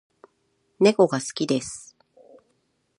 [0.79, 1.95] 猫が好きです